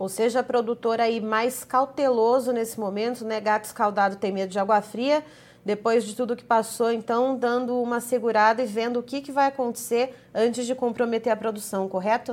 Ou 0.00 0.08
seja, 0.08 0.42
produtor 0.42 0.98
aí 0.98 1.20
mais 1.20 1.62
cauteloso 1.62 2.52
nesse 2.52 2.80
momento, 2.80 3.22
né? 3.22 3.38
Gato 3.38 3.66
escaldado 3.66 4.16
tem 4.16 4.32
medo 4.32 4.50
de 4.50 4.58
água 4.58 4.80
fria. 4.80 5.22
Depois 5.62 6.04
de 6.04 6.16
tudo 6.16 6.34
que 6.34 6.42
passou, 6.42 6.90
então, 6.90 7.36
dando 7.36 7.78
uma 7.82 8.00
segurada 8.00 8.62
e 8.62 8.66
vendo 8.66 8.98
o 8.98 9.02
que, 9.02 9.20
que 9.20 9.30
vai 9.30 9.48
acontecer 9.48 10.14
antes 10.34 10.66
de 10.66 10.74
comprometer 10.74 11.30
a 11.30 11.36
produção, 11.36 11.86
correto? 11.86 12.32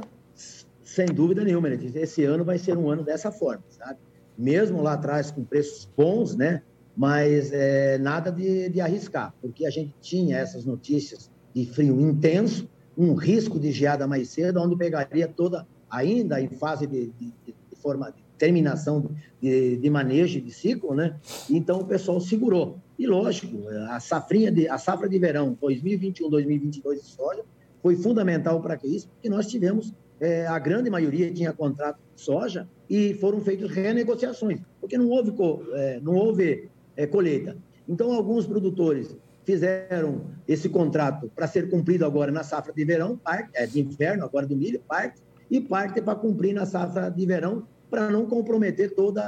Sem 0.82 1.08
dúvida 1.08 1.44
nenhuma, 1.44 1.68
Letícia. 1.68 2.00
Esse 2.00 2.24
ano 2.24 2.46
vai 2.46 2.58
ser 2.58 2.78
um 2.78 2.90
ano 2.90 3.04
dessa 3.04 3.34
forma, 3.34 3.66
sabe? 3.68 4.00
Mesmo 4.38 4.82
lá 4.82 4.94
atrás 4.94 5.30
com 5.30 5.44
preços 5.44 5.90
bons, 5.98 6.38
né? 6.38 6.62
Mas 6.96 7.52
é, 7.52 7.98
nada 7.98 8.32
de, 8.32 8.70
de 8.70 8.80
arriscar, 8.80 9.34
porque 9.42 9.66
a 9.66 9.70
gente 9.70 9.94
tinha 10.00 10.38
essas 10.38 10.64
notícias 10.64 11.30
de 11.54 11.66
frio 11.66 12.00
intenso, 12.00 12.66
um 12.98 13.14
risco 13.14 13.60
de 13.60 13.74
geada 13.74 14.08
mais 14.08 14.30
cedo, 14.30 14.62
onde 14.62 14.78
pegaria 14.78 15.28
toda, 15.28 15.68
ainda 15.90 16.42
em 16.42 16.50
fase 16.50 16.88
de, 16.88 17.08
de, 17.08 17.34
de 17.46 17.76
forma 17.82 18.12
de 18.12 18.24
terminação 18.38 19.10
de, 19.42 19.78
de, 19.78 19.90
manejo 19.90 20.40
de 20.40 20.52
ciclo, 20.52 20.94
né? 20.94 21.16
Então 21.50 21.80
o 21.80 21.86
pessoal 21.86 22.20
segurou. 22.20 22.80
E 22.98 23.06
lógico, 23.08 23.68
a 23.90 24.00
safrinha 24.00 24.52
de, 24.52 24.68
a 24.68 24.78
safra 24.78 25.10
de 25.10 25.18
verão 25.18 25.58
2021-2022 25.62 26.96
de 26.96 27.06
soja 27.06 27.44
foi 27.82 27.96
fundamental 27.96 28.62
para 28.62 28.78
que 28.78 28.88
isso, 28.88 29.08
porque 29.10 29.30
nós 29.30 29.48
tivemos 29.48 29.94
é, 30.20 30.48
a 30.48 30.58
grande 30.58 30.90
maioria 30.90 31.32
tinha 31.32 31.54
contrato 31.54 32.00
de 32.16 32.22
soja 32.22 32.68
e 32.90 33.14
foram 33.16 33.40
feitas 33.42 33.70
renegociações, 33.70 34.60
porque 34.80 34.98
não 34.98 35.10
houve 35.10 35.34
é, 35.74 36.00
não 36.02 36.16
houve 36.16 36.70
é, 36.96 37.06
colheita. 37.06 37.56
Então 37.88 38.12
alguns 38.12 38.46
produtores 38.46 39.16
fizeram 39.46 40.26
esse 40.48 40.68
contrato 40.68 41.32
para 41.34 41.48
ser 41.48 41.70
cumprido 41.70 42.06
agora 42.06 42.32
na 42.32 42.44
safra 42.44 42.74
de 42.74 42.84
verão, 42.84 43.16
parte, 43.16 43.50
é, 43.54 43.66
de 43.66 43.80
inverno, 43.80 44.26
agora 44.26 44.46
do 44.46 44.58
milho, 44.58 44.82
parte, 44.88 45.22
e 45.50 45.62
parte 45.62 46.02
para 46.02 46.16
cumprir 46.16 46.54
na 46.54 46.66
safra 46.66 47.10
de 47.10 47.26
verão, 47.26 47.68
para 47.90 48.10
não 48.10 48.26
comprometer 48.26 48.94
todo 48.94 49.20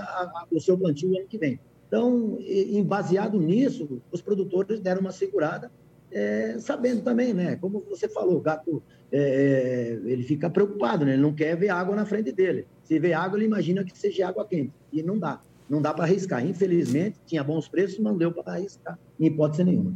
o 0.52 0.60
seu 0.60 0.78
plantio 0.78 1.18
ano 1.18 1.28
que 1.28 1.38
vem. 1.38 1.60
Então, 1.88 2.38
baseado 2.86 3.40
nisso, 3.40 4.02
os 4.12 4.22
produtores 4.22 4.80
deram 4.80 5.02
uma 5.02 5.12
segurada, 5.12 5.72
é, 6.12 6.58
sabendo 6.60 7.02
também, 7.02 7.34
né? 7.34 7.56
Como 7.56 7.84
você 7.90 8.08
falou, 8.08 8.38
o 8.38 8.42
gato 8.42 8.82
é, 9.12 9.20
é, 9.20 10.12
ele 10.12 10.24
fica 10.24 10.50
preocupado, 10.50 11.06
né? 11.06 11.14
Ele 11.14 11.22
não 11.22 11.34
quer 11.34 11.56
ver 11.56 11.70
água 11.70 11.96
na 11.96 12.06
frente 12.06 12.32
dele. 12.32 12.68
Se 12.84 13.00
vê 13.00 13.14
água, 13.14 13.38
ele 13.38 13.46
imagina 13.46 13.84
que 13.84 13.98
seja 13.98 14.28
água 14.28 14.46
quente. 14.46 14.74
E 14.92 15.02
não 15.02 15.18
dá 15.18 15.42
não 15.70 15.82
dá 15.82 15.94
para 15.94 16.06
arriscar. 16.06 16.46
Infelizmente, 16.46 17.18
tinha 17.26 17.44
bons 17.44 17.68
preços, 17.68 18.00
não 18.00 18.18
deu 18.18 18.32
para 18.32 18.54
arriscar, 18.54 18.98
em 19.20 19.28
hipótese 19.28 19.64
nenhuma. 19.64 19.94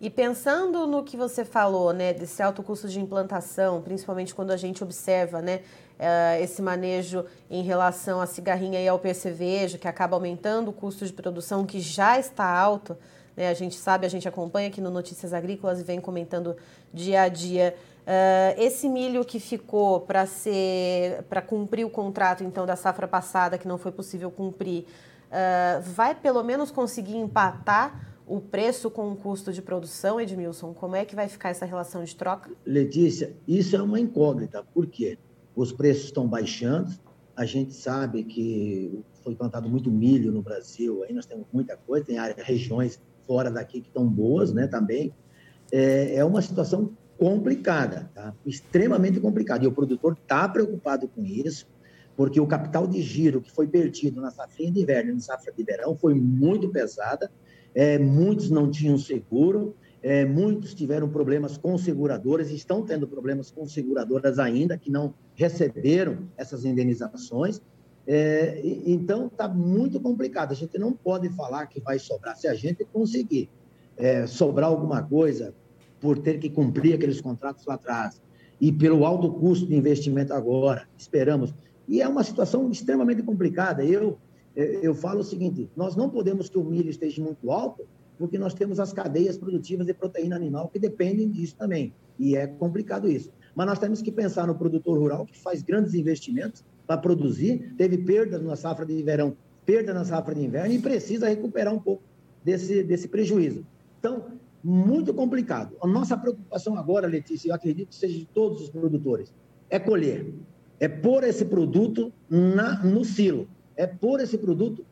E 0.00 0.08
pensando 0.08 0.86
no 0.86 1.04
que 1.04 1.14
você 1.14 1.44
falou, 1.44 1.92
né, 1.92 2.14
desse 2.14 2.42
alto 2.42 2.62
custo 2.62 2.88
de 2.88 2.98
implantação, 2.98 3.82
principalmente 3.82 4.34
quando 4.34 4.50
a 4.50 4.56
gente 4.56 4.82
observa, 4.82 5.42
né, 5.42 5.60
uh, 5.98 6.42
esse 6.42 6.62
manejo 6.62 7.26
em 7.50 7.62
relação 7.62 8.18
à 8.18 8.26
cigarrinha 8.26 8.80
e 8.80 8.88
ao 8.88 8.98
percevejo, 8.98 9.76
que 9.78 9.86
acaba 9.86 10.16
aumentando 10.16 10.70
o 10.70 10.72
custo 10.72 11.04
de 11.04 11.12
produção, 11.12 11.66
que 11.66 11.80
já 11.80 12.18
está 12.18 12.46
alto, 12.46 12.96
né, 13.36 13.50
a 13.50 13.54
gente 13.54 13.76
sabe, 13.76 14.06
a 14.06 14.08
gente 14.08 14.26
acompanha 14.26 14.68
aqui 14.68 14.80
no 14.80 14.90
Notícias 14.90 15.34
Agrícolas 15.34 15.80
e 15.80 15.84
vem 15.84 16.00
comentando 16.00 16.56
dia 16.94 17.20
a 17.20 17.28
dia. 17.28 17.76
Uh, 18.00 18.58
esse 18.58 18.88
milho 18.88 19.22
que 19.22 19.38
ficou 19.38 20.00
para 20.00 20.24
ser 20.24 21.22
para 21.28 21.42
cumprir 21.42 21.84
o 21.84 21.90
contrato 21.90 22.42
então 22.42 22.64
da 22.64 22.74
safra 22.74 23.06
passada 23.06 23.58
que 23.58 23.68
não 23.68 23.76
foi 23.76 23.92
possível 23.92 24.30
cumprir, 24.30 24.86
uh, 25.26 25.82
vai 25.82 26.14
pelo 26.14 26.42
menos 26.42 26.70
conseguir 26.70 27.18
empatar 27.18 28.09
o 28.30 28.40
preço 28.40 28.88
com 28.88 29.10
o 29.10 29.16
custo 29.16 29.52
de 29.52 29.60
produção, 29.60 30.20
Edmilson? 30.20 30.72
Como 30.72 30.94
é 30.94 31.04
que 31.04 31.16
vai 31.16 31.28
ficar 31.28 31.48
essa 31.48 31.66
relação 31.66 32.04
de 32.04 32.14
troca? 32.14 32.48
Letícia, 32.64 33.34
isso 33.46 33.74
é 33.74 33.82
uma 33.82 33.98
incógnita. 33.98 34.62
Por 34.72 34.86
quê? 34.86 35.18
Os 35.56 35.72
preços 35.72 36.04
estão 36.04 36.28
baixando. 36.28 36.92
A 37.34 37.44
gente 37.44 37.74
sabe 37.74 38.22
que 38.22 39.02
foi 39.24 39.34
plantado 39.34 39.68
muito 39.68 39.90
milho 39.90 40.30
no 40.30 40.42
Brasil. 40.42 41.02
Aí 41.02 41.12
nós 41.12 41.26
temos 41.26 41.44
muita 41.52 41.76
coisa. 41.76 42.06
Tem 42.06 42.18
áreas, 42.18 42.46
regiões 42.46 43.02
fora 43.26 43.50
daqui 43.50 43.80
que 43.80 43.88
estão 43.88 44.06
boas, 44.06 44.52
né? 44.52 44.68
Também 44.68 45.12
é, 45.72 46.14
é 46.14 46.24
uma 46.24 46.40
situação 46.40 46.96
complicada, 47.18 48.12
tá? 48.14 48.32
extremamente 48.46 49.18
complicada. 49.18 49.64
E 49.64 49.66
o 49.66 49.72
produtor 49.72 50.16
está 50.20 50.48
preocupado 50.48 51.08
com 51.08 51.24
isso, 51.24 51.66
porque 52.16 52.40
o 52.40 52.46
capital 52.46 52.86
de 52.86 53.02
giro 53.02 53.40
que 53.40 53.50
foi 53.50 53.66
perdido 53.66 54.20
na 54.20 54.30
safra 54.30 54.70
de 54.70 54.80
inverno 54.80 55.10
e 55.10 55.14
na 55.14 55.20
safra 55.20 55.52
de 55.52 55.64
verão 55.64 55.96
foi 55.96 56.14
muito 56.14 56.68
pesada. 56.68 57.28
É, 57.74 57.98
muitos 57.98 58.50
não 58.50 58.70
tinham 58.70 58.98
seguro, 58.98 59.74
é, 60.02 60.24
muitos 60.24 60.74
tiveram 60.74 61.08
problemas 61.08 61.56
com 61.58 61.76
seguradoras, 61.76 62.50
estão 62.50 62.82
tendo 62.82 63.06
problemas 63.06 63.50
com 63.50 63.66
seguradoras 63.66 64.38
ainda, 64.38 64.78
que 64.78 64.90
não 64.90 65.14
receberam 65.34 66.18
essas 66.36 66.64
indenizações. 66.64 67.60
É, 68.06 68.60
então, 68.86 69.26
está 69.26 69.46
muito 69.46 70.00
complicado. 70.00 70.52
A 70.52 70.54
gente 70.54 70.78
não 70.78 70.92
pode 70.92 71.28
falar 71.30 71.66
que 71.66 71.80
vai 71.80 71.98
sobrar. 71.98 72.36
Se 72.36 72.48
a 72.48 72.54
gente 72.54 72.84
conseguir 72.84 73.48
é, 73.96 74.26
sobrar 74.26 74.68
alguma 74.68 75.02
coisa 75.02 75.54
por 76.00 76.18
ter 76.18 76.38
que 76.38 76.48
cumprir 76.48 76.94
aqueles 76.94 77.20
contratos 77.20 77.66
lá 77.66 77.74
atrás 77.74 78.20
e 78.60 78.72
pelo 78.72 79.04
alto 79.04 79.30
custo 79.34 79.66
de 79.66 79.76
investimento 79.76 80.32
agora, 80.32 80.88
esperamos. 80.96 81.54
E 81.86 82.00
é 82.00 82.08
uma 82.08 82.24
situação 82.24 82.70
extremamente 82.70 83.22
complicada. 83.22 83.84
Eu, 83.84 84.18
eu 84.56 84.94
falo 84.94 85.20
o 85.20 85.24
seguinte: 85.24 85.70
nós 85.76 85.96
não 85.96 86.10
podemos 86.10 86.48
que 86.48 86.58
o 86.58 86.64
milho 86.64 86.90
esteja 86.90 87.22
muito 87.22 87.50
alto, 87.50 87.86
porque 88.18 88.38
nós 88.38 88.52
temos 88.54 88.78
as 88.78 88.92
cadeias 88.92 89.38
produtivas 89.38 89.86
de 89.86 89.94
proteína 89.94 90.36
animal 90.36 90.68
que 90.68 90.78
dependem 90.78 91.30
disso 91.30 91.56
também. 91.56 91.94
E 92.18 92.36
é 92.36 92.46
complicado 92.46 93.10
isso. 93.10 93.30
Mas 93.54 93.66
nós 93.66 93.78
temos 93.78 94.02
que 94.02 94.12
pensar 94.12 94.46
no 94.46 94.54
produtor 94.54 94.98
rural 94.98 95.24
que 95.24 95.38
faz 95.38 95.62
grandes 95.62 95.94
investimentos 95.94 96.64
para 96.86 96.98
produzir, 96.98 97.74
teve 97.76 97.98
perda 97.98 98.38
na 98.38 98.56
safra 98.56 98.84
de 98.84 99.02
verão, 99.02 99.36
perda 99.64 99.94
na 99.94 100.04
safra 100.04 100.34
de 100.34 100.44
inverno 100.44 100.74
e 100.74 100.78
precisa 100.78 101.28
recuperar 101.28 101.72
um 101.72 101.78
pouco 101.78 102.02
desse, 102.44 102.82
desse 102.82 103.08
prejuízo. 103.08 103.64
Então, 103.98 104.26
muito 104.62 105.14
complicado. 105.14 105.76
A 105.82 105.86
nossa 105.86 106.16
preocupação 106.16 106.76
agora, 106.76 107.06
Letícia, 107.06 107.50
eu 107.50 107.54
acredito 107.54 107.88
que 107.88 107.94
seja 107.94 108.18
de 108.18 108.26
todos 108.26 108.60
os 108.60 108.70
produtores, 108.70 109.32
é 109.70 109.78
colher, 109.78 110.34
é 110.78 110.88
pôr 110.88 111.24
esse 111.24 111.44
produto 111.44 112.12
na, 112.28 112.82
no 112.84 113.04
silo, 113.04 113.48
é 113.80 113.86
pôr 113.86 114.20
esse 114.20 114.36
produto 114.36 114.84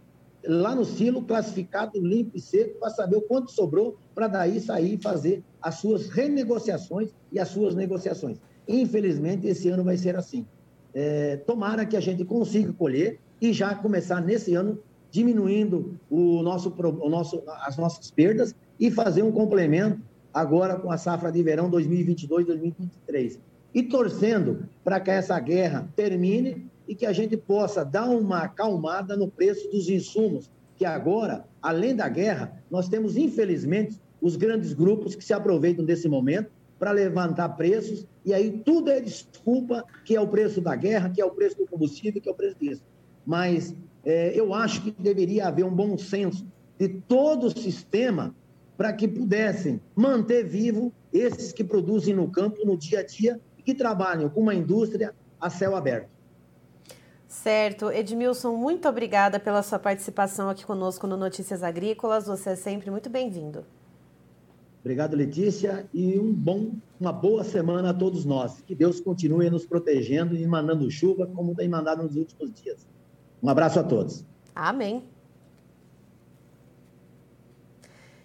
lá 0.46 0.74
no 0.74 0.82
silo, 0.82 1.22
classificado, 1.22 2.00
limpo 2.00 2.38
e 2.38 2.40
seco, 2.40 2.80
para 2.80 2.88
saber 2.88 3.16
o 3.16 3.20
quanto 3.20 3.50
sobrou, 3.50 3.98
para 4.14 4.28
daí 4.28 4.60
sair 4.60 4.94
e 4.94 5.02
fazer 5.02 5.44
as 5.60 5.74
suas 5.74 6.08
renegociações 6.08 7.10
e 7.30 7.38
as 7.38 7.48
suas 7.48 7.74
negociações. 7.74 8.38
Infelizmente, 8.66 9.46
esse 9.46 9.68
ano 9.68 9.84
vai 9.84 9.98
ser 9.98 10.16
assim. 10.16 10.46
É, 10.94 11.36
tomara 11.36 11.84
que 11.84 11.98
a 11.98 12.00
gente 12.00 12.24
consiga 12.24 12.72
colher 12.72 13.20
e 13.42 13.52
já 13.52 13.74
começar 13.74 14.22
nesse 14.22 14.54
ano 14.54 14.78
diminuindo 15.10 15.98
o 16.08 16.42
nosso, 16.42 16.74
o 16.78 17.08
nosso, 17.10 17.42
as 17.66 17.76
nossas 17.76 18.10
perdas 18.10 18.54
e 18.80 18.90
fazer 18.90 19.22
um 19.22 19.32
complemento 19.32 20.00
agora 20.32 20.76
com 20.76 20.90
a 20.90 20.96
safra 20.96 21.30
de 21.30 21.42
verão 21.42 21.70
2022-2023. 21.70 23.38
E 23.74 23.82
torcendo 23.82 24.66
para 24.82 24.98
que 24.98 25.10
essa 25.10 25.38
guerra 25.38 25.86
termine 25.94 26.66
e 26.88 26.94
que 26.94 27.04
a 27.04 27.12
gente 27.12 27.36
possa 27.36 27.84
dar 27.84 28.08
uma 28.08 28.44
acalmada 28.44 29.14
no 29.14 29.28
preço 29.28 29.70
dos 29.70 29.90
insumos, 29.90 30.50
que 30.74 30.86
agora, 30.86 31.44
além 31.60 31.94
da 31.94 32.08
guerra, 32.08 32.62
nós 32.70 32.88
temos, 32.88 33.16
infelizmente, 33.16 34.00
os 34.22 34.36
grandes 34.36 34.72
grupos 34.72 35.14
que 35.14 35.24
se 35.24 35.34
aproveitam 35.34 35.84
desse 35.84 36.08
momento 36.08 36.50
para 36.78 36.90
levantar 36.92 37.50
preços, 37.50 38.06
e 38.24 38.32
aí 38.32 38.62
tudo 38.64 38.90
é 38.90 39.00
desculpa, 39.00 39.84
que 40.04 40.16
é 40.16 40.20
o 40.20 40.28
preço 40.28 40.60
da 40.60 40.74
guerra, 40.74 41.10
que 41.10 41.20
é 41.20 41.24
o 41.24 41.30
preço 41.30 41.58
do 41.58 41.66
combustível, 41.66 42.22
que 42.22 42.28
é 42.28 42.32
o 42.32 42.34
preço 42.34 42.56
disso. 42.58 42.82
Mas 43.26 43.74
é, 44.04 44.32
eu 44.34 44.54
acho 44.54 44.82
que 44.82 44.90
deveria 44.90 45.48
haver 45.48 45.64
um 45.64 45.74
bom 45.74 45.98
senso 45.98 46.46
de 46.78 46.88
todo 46.88 47.48
o 47.48 47.58
sistema 47.58 48.34
para 48.76 48.92
que 48.92 49.08
pudessem 49.08 49.80
manter 49.94 50.44
vivo 50.44 50.92
esses 51.12 51.52
que 51.52 51.64
produzem 51.64 52.14
no 52.14 52.30
campo, 52.30 52.64
no 52.64 52.76
dia 52.76 53.00
a 53.00 53.02
dia, 53.02 53.40
e 53.58 53.62
que 53.62 53.74
trabalham 53.74 54.30
com 54.30 54.40
uma 54.40 54.54
indústria 54.54 55.12
a 55.40 55.50
céu 55.50 55.74
aberto. 55.74 56.17
Certo. 57.28 57.92
Edmilson, 57.92 58.56
muito 58.56 58.88
obrigada 58.88 59.38
pela 59.38 59.62
sua 59.62 59.78
participação 59.78 60.48
aqui 60.48 60.64
conosco 60.64 61.06
no 61.06 61.14
Notícias 61.14 61.62
Agrícolas. 61.62 62.26
Você 62.26 62.50
é 62.50 62.56
sempre 62.56 62.90
muito 62.90 63.10
bem-vindo. 63.10 63.66
Obrigado, 64.80 65.14
Letícia, 65.14 65.86
e 65.92 66.18
um 66.18 66.32
bom, 66.32 66.72
uma 66.98 67.12
boa 67.12 67.44
semana 67.44 67.90
a 67.90 67.94
todos 67.94 68.24
nós. 68.24 68.62
Que 68.62 68.74
Deus 68.74 69.00
continue 69.00 69.50
nos 69.50 69.66
protegendo 69.66 70.34
e 70.34 70.46
mandando 70.46 70.90
chuva, 70.90 71.26
como 71.26 71.54
tem 71.54 71.68
mandado 71.68 72.02
nos 72.02 72.16
últimos 72.16 72.50
dias. 72.54 72.86
Um 73.42 73.50
abraço 73.50 73.78
a 73.78 73.84
todos. 73.84 74.24
Amém. 74.54 75.04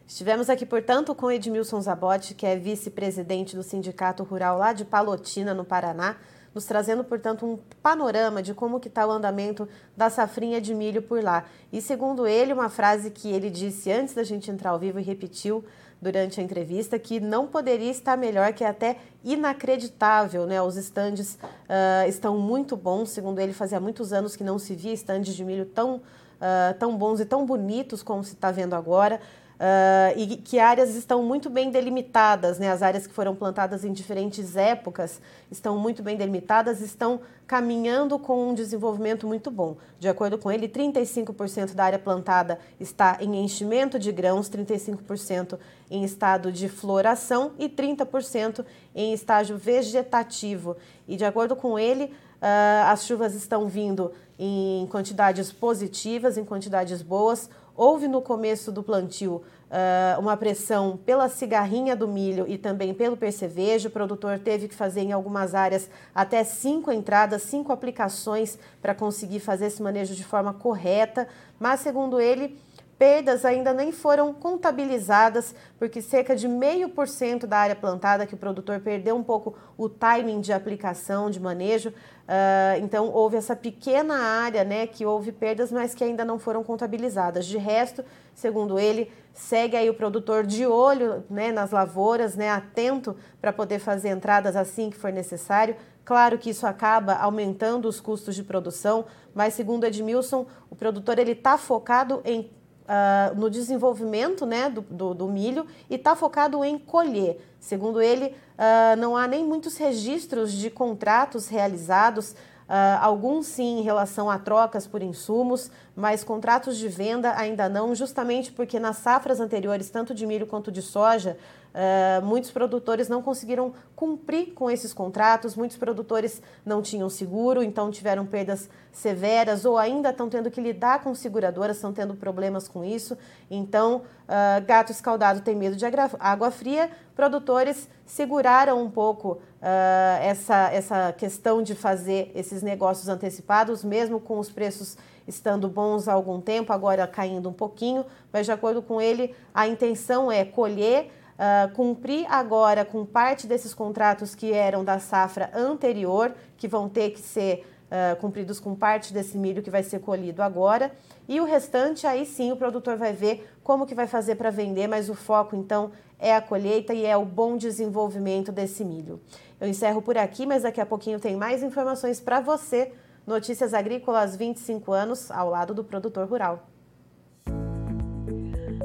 Estivemos 0.08 0.50
aqui, 0.50 0.66
portanto, 0.66 1.14
com 1.14 1.30
Edmilson 1.30 1.82
Zabotti, 1.82 2.36
que 2.36 2.46
é 2.46 2.56
vice-presidente 2.56 3.56
do 3.56 3.64
Sindicato 3.64 4.24
Rural 4.24 4.58
lá 4.58 4.72
de 4.72 4.86
Palotina, 4.86 5.54
no 5.54 5.66
Paraná, 5.66 6.18
nos 6.54 6.66
trazendo, 6.66 7.04
portanto, 7.04 7.46
um 7.46 7.58
panorama 7.82 8.42
de 8.42 8.54
como 8.54 8.80
que 8.80 8.88
está 8.88 9.06
o 9.08 9.12
andamento 9.12 9.68
da 9.98 10.10
safrinha 10.10 10.62
de 10.62 10.74
milho 10.74 11.02
por 11.02 11.24
lá. 11.24 11.46
E 11.72 11.82
segundo 11.82 12.28
ele, 12.28 12.54
uma 12.54 12.70
frase 12.70 13.10
que 13.10 13.32
ele 13.32 13.50
disse 13.50 13.92
antes 13.92 14.14
da 14.14 14.24
gente 14.24 14.52
entrar 14.52 14.72
ao 14.72 14.80
vivo 14.80 15.00
e 15.00 15.04
repetiu 15.04 15.64
durante 16.04 16.40
a 16.40 16.44
entrevista 16.44 17.00
que 17.00 17.20
não 17.20 17.48
poderia 17.48 17.90
estar 17.90 18.18
melhor, 18.18 18.52
que 18.54 18.64
é 18.64 18.68
até 18.68 18.98
inacreditável, 19.24 20.46
né? 20.46 20.62
Os 20.62 20.76
estandes 20.76 21.36
uh, 21.36 22.08
estão 22.08 22.38
muito 22.38 22.76
bons, 22.76 23.10
segundo 23.10 23.40
ele, 23.40 23.54
fazia 23.54 23.80
muitos 23.80 24.12
anos 24.12 24.36
que 24.36 24.44
não 24.44 24.60
se 24.60 24.76
via 24.76 24.94
estandes 24.94 25.34
de 25.34 25.46
milho 25.46 25.66
tão, 25.66 25.96
uh, 25.96 26.78
tão 26.78 26.98
bons 26.98 27.22
e 27.22 27.26
tão 27.26 27.46
bonitos 27.46 28.04
como 28.04 28.24
se 28.24 28.34
está 28.34 28.52
vendo 28.52 28.76
agora. 28.76 29.20
Uh, 29.54 30.18
e 30.18 30.38
que 30.38 30.60
áreas 30.60 30.96
estão 30.96 31.24
muito 31.24 31.50
bem 31.50 31.70
delimitadas, 31.70 32.58
né? 32.60 32.72
as 32.72 32.82
áreas 32.82 33.08
que 33.08 33.14
foram 33.14 33.36
plantadas 33.36 33.86
em 33.86 33.94
diferentes 33.94 34.58
épocas 34.58 35.22
estão 35.50 35.78
muito 35.78 36.02
bem 36.02 36.18
delimitadas, 36.18 36.82
estão 36.82 37.22
caminhando 37.46 38.18
com 38.18 38.50
um 38.50 38.54
desenvolvimento 38.54 39.28
muito 39.28 39.52
bom. 39.52 39.78
De 40.00 40.10
acordo 40.10 40.38
com 40.38 40.52
ele, 40.52 40.68
35% 40.68 41.76
da 41.76 41.86
área 41.86 42.00
plantada 42.00 42.60
está 42.80 43.18
em 43.22 43.44
enchimento 43.44 44.00
de 44.00 44.12
grãos, 44.12 44.50
35% 44.50 45.60
em 45.90 46.04
estado 46.04 46.52
de 46.52 46.68
floração 46.68 47.52
e 47.60 47.70
30% 47.70 48.66
em 48.96 49.14
estágio 49.14 49.58
vegetativo. 49.58 50.76
E 51.08 51.16
de 51.16 51.26
acordo 51.26 51.56
com 51.56 51.78
ele, 51.78 52.06
uh, 52.06 52.88
as 52.88 53.06
chuvas 53.06 53.36
estão 53.36 53.68
vindo 53.68 54.12
em 54.38 54.88
quantidades 54.88 55.52
positivas, 55.52 56.38
em 56.38 56.44
quantidades 56.44 57.02
boas. 57.02 57.50
Houve 57.76 58.08
no 58.08 58.22
começo 58.22 58.72
do 58.72 58.84
plantio 58.84 59.42
uh, 59.74 60.20
uma 60.20 60.38
pressão 60.38 60.98
pela 61.04 61.28
cigarrinha 61.28 61.96
do 61.96 62.08
milho 62.08 62.46
e 62.48 62.58
também 62.58 62.94
pelo 62.94 63.18
percevejo. 63.18 63.90
O 63.90 63.92
produtor 63.92 64.38
teve 64.40 64.68
que 64.68 64.76
fazer 64.76 65.02
em 65.02 65.12
algumas 65.12 65.56
áreas 65.56 65.90
até 66.14 66.44
cinco 66.44 66.92
entradas, 66.92 67.42
cinco 67.44 67.72
aplicações 67.72 68.60
para 68.82 68.94
conseguir 68.94 69.40
fazer 69.40 69.66
esse 69.66 69.82
manejo 69.82 70.14
de 70.14 70.24
forma 70.24 70.54
correta. 70.54 71.28
Mas, 71.60 71.80
segundo 71.80 72.20
ele, 72.20 72.60
perdas 73.04 73.44
ainda 73.44 73.74
nem 73.74 73.92
foram 73.92 74.34
contabilizadas, 74.34 75.54
porque 75.78 76.02
cerca 76.02 76.34
de 76.34 76.48
meio 76.48 76.88
por 76.88 77.06
cento 77.06 77.46
da 77.46 77.58
área 77.58 77.76
plantada 77.76 78.26
que 78.26 78.34
o 78.34 78.38
produtor 78.38 78.80
perdeu 78.80 79.14
um 79.14 79.22
pouco 79.22 79.58
o 79.78 79.90
timing 79.90 80.40
de 80.40 80.54
aplicação, 80.54 81.30
de 81.30 81.38
manejo. 81.38 81.90
Uh, 81.90 82.80
então 82.82 83.10
houve 83.10 83.36
essa 83.36 83.58
pequena 83.58 84.16
área, 84.16 84.64
né, 84.64 84.88
que 84.88 85.06
houve 85.06 85.34
perdas, 85.34 85.70
mas 85.70 85.94
que 85.94 86.02
ainda 86.02 86.24
não 86.24 86.40
foram 86.40 86.64
contabilizadas. 86.64 87.46
De 87.46 87.58
resto, 87.58 88.06
segundo 88.34 88.80
ele, 88.80 89.12
segue 89.34 89.76
aí 89.76 89.90
o 89.90 89.94
produtor 89.94 90.46
de 90.46 90.66
olho, 90.66 91.26
né, 91.30 91.52
nas 91.52 91.72
lavouras, 91.72 92.38
né, 92.38 92.50
atento 92.52 93.18
para 93.42 93.52
poder 93.52 93.80
fazer 93.80 94.12
entradas 94.12 94.56
assim 94.56 94.90
que 94.90 94.96
for 94.96 95.12
necessário. 95.12 95.76
Claro 96.06 96.38
que 96.38 96.52
isso 96.52 96.66
acaba 96.66 97.16
aumentando 97.16 97.86
os 97.86 98.00
custos 98.00 98.34
de 98.34 98.44
produção, 98.44 99.04
mas 99.36 99.56
segundo 99.56 99.86
Edmilson, 99.86 100.46
o 100.70 100.76
produtor 100.76 101.20
ele 101.20 101.34
está 101.34 101.58
focado 101.58 102.22
em 102.24 102.50
uh, 102.84 103.36
no 103.36 103.50
desenvolvimento 103.50 104.46
né, 104.46 104.70
do, 104.70 104.82
do, 104.82 105.14
do 105.14 105.28
milho 105.28 105.66
e 105.90 105.96
está 105.96 106.16
focado 106.16 106.64
em 106.64 106.78
colher. 106.78 107.40
Segundo 107.60 108.02
ele, 108.02 108.28
uh, 108.28 108.96
não 108.98 109.16
há 109.16 109.28
nem 109.28 109.44
muitos 109.44 109.78
registros 109.78 110.52
de 110.52 110.70
contratos 110.70 111.48
realizados 111.48 112.36
Uh, 112.64 112.98
alguns 113.02 113.48
sim 113.48 113.80
em 113.80 113.82
relação 113.82 114.30
a 114.30 114.40
trocas 114.40 114.88
por 114.88 115.04
insumos, 115.04 115.70
mas 115.94 116.24
contratos 116.24 116.78
de 116.78 116.88
venda 116.88 117.34
ainda 117.36 117.68
não, 117.68 117.94
justamente 117.94 118.54
porque 118.54 118.80
nas 118.80 118.98
safras 118.98 119.42
anteriores, 119.42 119.90
tanto 119.90 120.16
de 120.16 120.26
milho 120.26 120.48
quanto 120.48 120.72
de 120.72 120.82
soja, 120.82 121.38
uh, 121.74 122.26
muitos 122.26 122.52
produtores 122.52 123.10
não 123.10 123.22
conseguiram 123.22 123.74
cumprir 123.96 124.54
com 124.54 124.70
esses 124.70 124.94
contratos, 124.94 125.56
muitos 125.56 125.78
produtores 125.78 126.42
não 126.66 126.82
tinham 126.82 127.10
seguro, 127.10 127.64
então 127.64 127.92
tiveram 127.92 128.26
perdas 128.26 128.70
severas 128.92 129.66
ou 129.66 129.78
ainda 129.78 130.10
estão 130.10 130.30
tendo 130.30 130.52
que 130.52 130.62
lidar 130.62 131.04
com 131.04 131.14
seguradoras, 131.16 131.78
estão 131.78 131.92
tendo 131.92 132.14
problemas 132.16 132.68
com 132.68 132.84
isso. 132.84 133.18
Então, 133.50 134.04
uh, 134.24 134.66
gato 134.66 134.92
escaldado 134.92 135.42
tem 135.42 135.56
medo 135.56 135.76
de 135.76 135.86
água 136.20 136.52
fria, 136.52 136.92
produtores 137.16 137.90
seguraram 138.06 138.82
um 138.82 138.90
pouco 138.90 139.34
uh, 139.34 140.22
essa, 140.22 140.70
essa 140.72 141.14
questão 141.14 141.64
de 141.64 141.74
fazer 141.74 142.32
esses 142.36 142.62
negócios 142.62 143.08
antecipados, 143.08 143.84
mesmo 143.84 144.20
com 144.20 144.38
os 144.40 144.52
preços 144.52 144.98
estando 145.28 145.70
bons 145.70 146.08
há 146.08 146.14
algum 146.14 146.42
tempo, 146.42 146.74
agora 146.74 147.08
caindo 147.08 147.50
um 147.50 147.54
pouquinho, 147.54 148.06
mas 148.32 148.46
de 148.46 148.52
acordo 148.52 148.82
com 148.82 149.02
ele, 149.02 149.34
a 149.54 149.68
intenção 149.68 150.32
é 150.32 150.44
colher. 150.44 151.12
Uh, 151.34 151.74
cumprir 151.74 152.26
agora 152.30 152.86
com 152.86 153.06
parte 153.06 153.48
desses 153.48 153.74
contratos 153.74 154.36
que 154.36 154.54
eram 154.54 154.84
da 154.84 155.00
safra 155.00 155.50
anterior, 155.54 156.34
que 156.56 156.68
vão 156.68 156.88
ter 156.88 157.10
que 157.10 157.20
ser 157.20 157.66
uh, 157.88 158.16
cumpridos 158.20 158.60
com 158.60 158.76
parte 158.76 159.14
desse 159.14 159.38
milho 159.38 159.64
que 159.64 159.70
vai 159.70 159.84
ser 159.84 160.00
colhido 160.00 160.42
agora, 160.42 160.92
e 161.28 161.40
o 161.40 161.46
restante 161.46 162.06
aí 162.06 162.26
sim 162.26 162.52
o 162.52 162.58
produtor 162.58 162.98
vai 162.98 163.14
ver 163.14 163.50
como 163.64 163.86
que 163.86 163.96
vai 163.96 164.08
fazer 164.08 164.36
para 164.36 164.50
vender, 164.50 164.88
mas 164.88 165.10
o 165.10 165.16
foco 165.16 165.56
então 165.56 165.92
é 166.20 166.36
a 166.36 166.42
colheita 166.42 166.94
e 166.94 167.06
é 167.06 167.18
o 167.18 167.26
bom 167.26 167.58
desenvolvimento 167.58 168.52
desse 168.52 168.86
milho. 168.86 169.20
Eu 169.60 169.68
encerro 169.68 170.02
por 170.02 170.18
aqui, 170.18 170.46
mas 170.46 170.64
daqui 170.64 170.80
a 170.80 170.86
pouquinho 170.86 171.20
tem 171.20 171.36
mais 171.36 171.64
informações 171.64 172.20
para 172.20 172.40
você. 172.40 172.94
Notícias 173.26 173.74
Agrícolas 173.74 174.36
25 174.36 174.92
anos 174.92 175.32
ao 175.32 175.50
lado 175.50 175.74
do 175.74 175.84
produtor 175.84 176.28
rural. 176.28 176.73